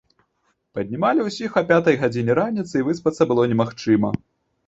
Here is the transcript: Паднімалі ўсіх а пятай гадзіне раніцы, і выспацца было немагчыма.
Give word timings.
Паднімалі 0.77 1.25
ўсіх 1.25 1.51
а 1.59 1.61
пятай 1.71 1.99
гадзіне 2.03 2.33
раніцы, 2.41 2.73
і 2.79 2.83
выспацца 2.87 3.21
было 3.33 3.41
немагчыма. 3.51 4.09